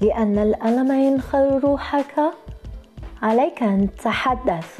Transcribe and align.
لأن 0.00 0.38
الألم 0.38 0.92
ينخر 0.92 1.60
روحك. 1.64 2.14
عليك 3.22 3.62
أن 3.62 3.88
تتحدث 3.96 4.78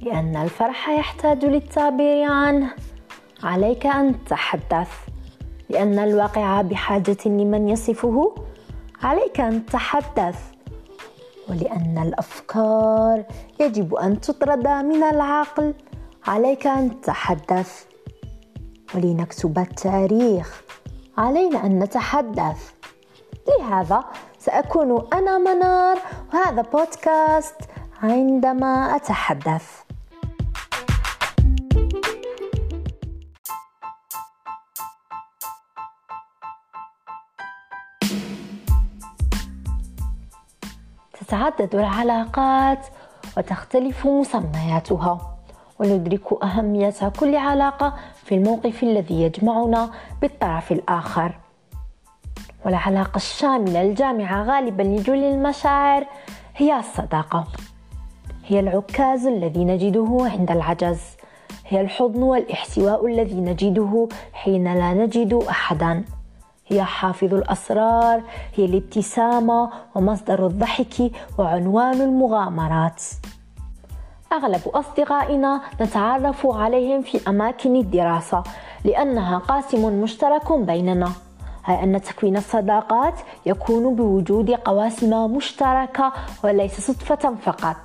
لأن 0.00 0.36
الفرح 0.36 0.88
يحتاج 0.88 1.44
للتعبير 1.44 2.30
عنه. 2.30 2.70
عليك 3.42 3.86
أن 3.86 4.24
تتحدث 4.24 4.90
لأن 5.68 5.98
الواقع 5.98 6.62
بحاجة 6.62 7.16
لمن 7.26 7.68
يصفه. 7.68 8.34
عليك 9.02 9.40
أن 9.40 9.66
تتحدث 9.66 10.38
ولأن 11.48 11.98
الأفكار 12.02 13.24
يجب 13.60 13.94
أن 13.94 14.20
تطرد 14.20 14.68
من 14.68 15.02
العقل. 15.02 15.74
عليك 16.26 16.66
أن 16.66 17.00
تتحدث 17.00 17.84
ولنكتب 18.94 19.58
التاريخ. 19.58 20.62
علينا 21.18 21.66
أن 21.66 21.78
نتحدث. 21.78 22.72
لهذا 23.48 24.04
سأكون 24.44 25.08
أنا 25.12 25.38
منار. 25.38 25.98
وهذا 26.34 26.62
بودكاست 26.62 27.54
عندما 28.02 28.96
أتحدث. 28.96 29.80
تتعدد 41.20 41.74
العلاقات 41.74 42.86
وتختلف 43.36 44.06
مسمياتها 44.06 45.36
وندرك 45.78 46.42
أهمية 46.42 47.12
كل 47.20 47.36
علاقة 47.36 47.94
في 48.24 48.34
الموقف 48.34 48.82
الذي 48.82 49.22
يجمعنا 49.22 49.90
بالطرف 50.20 50.72
الآخر. 50.72 51.43
والعلاقة 52.64 53.16
الشاملة 53.16 53.82
الجامعة 53.82 54.42
غالبا 54.42 54.82
لجل 54.82 55.24
المشاعر 55.24 56.06
هي 56.56 56.78
الصداقة. 56.78 57.44
هي 58.46 58.60
العكاز 58.60 59.26
الذي 59.26 59.64
نجده 59.64 60.18
عند 60.20 60.50
العجز. 60.50 61.00
هي 61.68 61.80
الحضن 61.80 62.22
والاحتواء 62.22 63.06
الذي 63.06 63.40
نجده 63.40 64.08
حين 64.32 64.74
لا 64.74 64.94
نجد 64.94 65.34
أحدا. 65.34 66.04
هي 66.66 66.84
حافظ 66.84 67.34
الأسرار 67.34 68.22
هي 68.54 68.64
الابتسامة 68.64 69.70
ومصدر 69.94 70.46
الضحك 70.46 71.10
وعنوان 71.38 72.00
المغامرات. 72.00 73.02
أغلب 74.32 74.68
أصدقائنا 74.68 75.60
نتعرف 75.80 76.46
عليهم 76.46 77.02
في 77.02 77.28
أماكن 77.28 77.76
الدراسة 77.76 78.42
لأنها 78.84 79.38
قاسم 79.38 80.02
مشترك 80.02 80.52
بيننا. 80.52 81.12
أي 81.68 81.82
أن 81.82 82.00
تكوين 82.02 82.36
الصداقات 82.36 83.14
يكون 83.46 83.94
بوجود 83.94 84.50
قواسم 84.50 85.34
مشتركة 85.36 86.12
وليس 86.44 86.80
صدفة 86.80 87.34
فقط. 87.34 87.76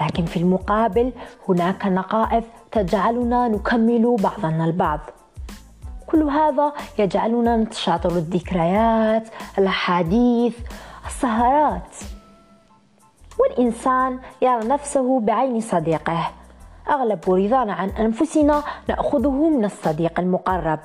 لكن 0.00 0.24
في 0.24 0.36
المقابل 0.36 1.12
هناك 1.48 1.86
نقائض 1.86 2.44
تجعلنا 2.72 3.48
نكمل 3.48 4.16
بعضنا 4.22 4.64
البعض. 4.64 5.00
كل 6.06 6.22
هذا 6.22 6.72
يجعلنا 6.98 7.56
نتشاطر 7.56 8.10
الذكريات 8.10 9.28
الأحاديث 9.58 10.58
السهرات. 11.06 11.96
والإنسان 13.38 14.18
يرى 14.42 14.64
نفسه 14.64 15.20
بعين 15.20 15.60
صديقه. 15.60 16.30
أغلب 16.88 17.20
رضانا 17.28 17.72
عن 17.72 17.88
أنفسنا 17.88 18.62
نأخذه 18.88 19.48
من 19.48 19.64
الصديق 19.64 20.20
المقرب. 20.20 20.78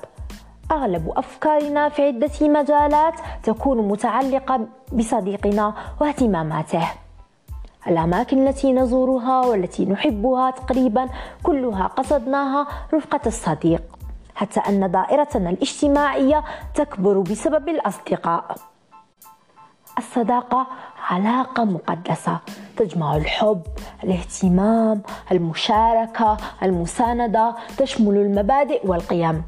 أغلب 0.70 1.12
أفكارنا 1.16 1.88
في 1.88 2.02
عدة 2.02 2.48
مجالات 2.48 3.14
تكون 3.42 3.88
متعلقة 3.88 4.60
بصديقنا 4.92 5.74
واهتماماته 6.00 6.88
الأماكن 7.86 8.48
التي 8.48 8.72
نزورها 8.72 9.46
والتي 9.46 9.84
نحبها 9.84 10.50
تقريبا 10.50 11.08
كلها 11.42 11.86
قصدناها 11.86 12.66
رفقة 12.94 13.20
الصديق 13.26 13.82
حتى 14.34 14.60
أن 14.60 14.90
دائرتنا 14.90 15.50
الاجتماعية 15.50 16.44
تكبر 16.74 17.18
بسبب 17.18 17.68
الأصدقاء 17.68 18.56
الصداقة 19.98 20.66
علاقة 21.10 21.64
مقدسة 21.64 22.38
تجمع 22.76 23.16
الحب، 23.16 23.62
الاهتمام، 24.04 25.02
المشاركة، 25.32 26.36
المساندة، 26.62 27.54
تشمل 27.78 28.16
المبادئ 28.16 28.86
والقيم. 28.86 29.42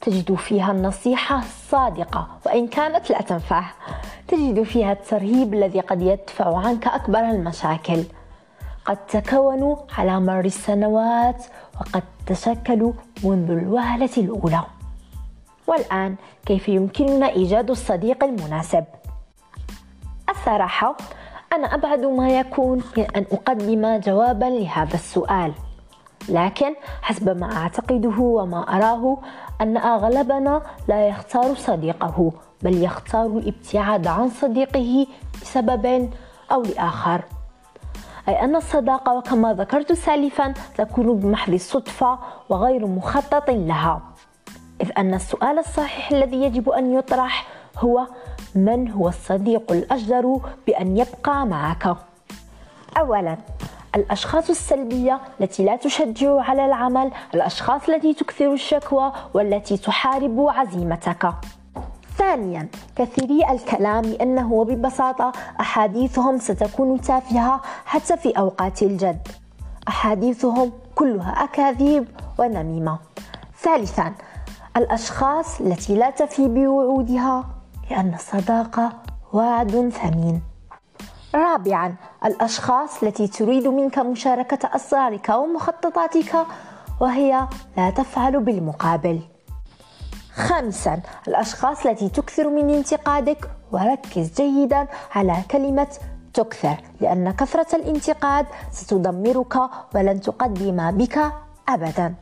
تجد 0.00 0.34
فيها 0.34 0.72
النصيحة 0.72 1.38
الصادقة 1.38 2.28
وإن 2.46 2.66
كانت 2.66 3.10
لا 3.10 3.22
تنفع. 3.22 3.64
تجد 4.28 4.62
فيها 4.62 4.92
الترهيب 4.92 5.54
الذي 5.54 5.80
قد 5.80 6.02
يدفع 6.02 6.58
عنك 6.58 6.86
أكبر 6.86 7.18
المشاكل. 7.20 8.04
قد 8.84 8.96
تكونوا 8.96 9.76
على 9.98 10.20
مر 10.20 10.44
السنوات 10.44 11.44
وقد 11.80 12.02
تشكلوا 12.26 12.92
منذ 13.24 13.50
الوهلة 13.50 14.10
الأولى. 14.18 14.62
والآن 15.66 16.16
كيف 16.46 16.68
يمكننا 16.68 17.28
إيجاد 17.28 17.70
الصديق 17.70 18.24
المناسب؟ 18.24 18.84
الصراحة 20.30 20.96
أنا 21.52 21.74
أبعد 21.74 22.04
ما 22.04 22.30
يكون 22.30 22.82
من 22.96 23.04
أن 23.16 23.26
أقدم 23.32 23.96
جوابا 24.00 24.44
لهذا 24.44 24.94
السؤال 24.94 25.52
لكن 26.28 26.74
حسب 27.02 27.40
ما 27.40 27.56
أعتقده 27.56 28.18
وما 28.18 28.76
أراه 28.76 29.18
أن 29.60 29.76
أغلبنا 29.76 30.62
لا 30.88 31.08
يختار 31.08 31.54
صديقه 31.54 32.32
بل 32.62 32.84
يختار 32.84 33.26
الابتعاد 33.26 34.06
عن 34.06 34.28
صديقه 34.28 35.06
بسبب 35.42 36.10
أو 36.52 36.62
لآخر 36.62 37.22
أي 38.28 38.44
أن 38.44 38.56
الصداقة 38.56 39.14
وكما 39.14 39.54
ذكرت 39.54 39.92
سالفا 39.92 40.54
تكون 40.76 41.16
بمحض 41.20 41.52
الصدفة 41.52 42.18
وغير 42.48 42.86
مخطط 42.86 43.50
لها 43.50 44.00
إذ 44.80 44.90
أن 44.98 45.14
السؤال 45.14 45.58
الصحيح 45.58 46.10
الذي 46.10 46.36
يجب 46.42 46.68
أن 46.68 46.94
يطرح 46.94 47.46
هو 47.78 48.06
من 48.54 48.90
هو 48.90 49.08
الصديق 49.08 49.72
الأجدر 49.72 50.40
بأن 50.66 50.96
يبقى 50.96 51.46
معك؟ 51.46 51.96
أولا 52.98 53.36
الأشخاص 53.96 54.50
السلبية 54.50 55.20
التي 55.40 55.64
لا 55.64 55.76
تشجع 55.76 56.40
على 56.40 56.66
العمل 56.66 57.10
الأشخاص 57.34 57.88
التي 57.88 58.14
تكثر 58.14 58.52
الشكوى 58.52 59.12
والتي 59.34 59.76
تحارب 59.76 60.46
عزيمتك. 60.48 61.32
ثانيا 62.18 62.68
كثيري 62.96 63.50
الكلام 63.50 64.04
لأنه 64.04 64.52
وببساطة 64.52 65.32
أحاديثهم 65.60 66.38
ستكون 66.38 67.00
تافهة 67.00 67.60
حتى 67.84 68.16
في 68.16 68.30
أوقات 68.38 68.82
الجد. 68.82 69.28
أحاديثهم 69.88 70.72
كلها 70.94 71.44
أكاذيب 71.44 72.08
ونميمة. 72.38 72.98
ثالثا 73.58 74.14
الأشخاص 74.76 75.60
التي 75.60 75.94
لا 75.94 76.10
تفي 76.10 76.48
بوعودها 76.48 77.44
لأن 77.90 78.14
الصداقة 78.14 78.92
وعد 79.32 79.88
ثمين. 79.88 80.49
رابعا 81.34 81.94
الأشخاص 82.24 83.02
التي 83.02 83.28
تريد 83.28 83.66
منك 83.68 83.98
مشاركة 83.98 84.76
أسرارك 84.76 85.28
ومخططاتك 85.28 86.46
وهي 87.00 87.48
لا 87.76 87.90
تفعل 87.90 88.40
بالمقابل. 88.40 89.20
خامسا 90.34 91.00
الأشخاص 91.28 91.86
التي 91.86 92.08
تكثر 92.08 92.48
من 92.48 92.70
انتقادك 92.70 93.50
وركز 93.72 94.32
جيدا 94.36 94.86
على 95.14 95.36
كلمة 95.50 95.88
تكثر 96.34 96.76
لأن 97.00 97.30
كثرة 97.30 97.76
الانتقاد 97.76 98.46
ستدمرك 98.72 99.56
ولن 99.94 100.20
تقدم 100.20 100.90
بك 100.90 101.32
أبدا. 101.68 102.14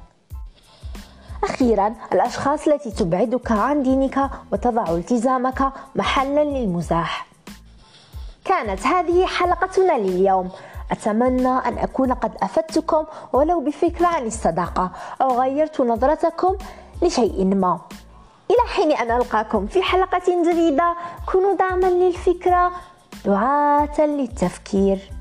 أخيرا 1.44 1.94
الأشخاص 2.12 2.68
التي 2.68 2.90
تبعدك 2.90 3.52
عن 3.52 3.82
دينك 3.82 4.30
وتضع 4.52 4.90
التزامك 4.90 5.72
محلا 5.96 6.44
للمزاح. 6.44 7.27
كانت 8.48 8.86
هذه 8.86 9.26
حلقتنا 9.26 9.98
لليوم. 9.98 10.50
أتمنى 10.92 11.48
أن 11.48 11.78
أكون 11.78 12.12
قد 12.12 12.32
أفدتكم 12.42 13.04
ولو 13.32 13.60
بفكرة 13.60 14.06
عن 14.06 14.26
الصداقة 14.26 14.90
أو 15.22 15.40
غيرت 15.40 15.80
نظرتكم 15.80 16.56
لشيء 17.02 17.44
ما. 17.44 17.80
إلى 18.50 18.68
حين 18.74 18.92
أن 18.92 19.10
ألقاكم 19.16 19.66
في 19.66 19.82
حلقة 19.82 20.42
جديدة 20.50 20.94
كونوا 21.32 21.54
دعما 21.54 21.86
للفكرة 21.86 22.72
دعاة 23.24 24.00
للتفكير. 24.00 25.17